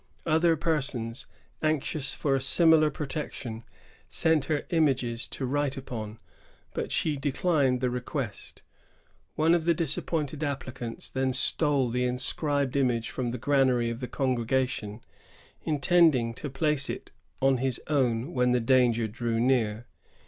Other 0.25 0.55
persons, 0.55 1.27
anxious 1.61 2.15
for 2.15 2.33
a 2.35 2.41
similar 2.41 2.89
protection, 2.89 3.63
sent 4.09 4.45
her 4.45 4.65
images 4.71 5.27
to 5.27 5.45
write 5.45 5.77
upon; 5.77 6.17
but 6.73 6.91
she 6.91 7.15
declined 7.15 7.81
the 7.81 7.89
request. 7.91 8.63
One 9.35 9.53
of 9.53 9.65
the 9.65 9.75
disappointed 9.75 10.43
applicants 10.43 11.07
then 11.07 11.33
stole 11.33 11.91
the 11.91 12.05
inscribed 12.05 12.75
image 12.75 13.11
from 13.11 13.29
the 13.29 13.37
granary 13.37 13.91
of 13.91 13.99
the 13.99 14.07
Congregation, 14.07 15.01
intending 15.65 16.33
to 16.33 16.49
place 16.49 16.89
it 16.89 17.11
on 17.39 17.57
his 17.57 17.79
own 17.85 18.33
when 18.33 18.53
the 18.53 18.59
danger 18.59 19.07
drew 19.07 19.39
near. 19.39 19.85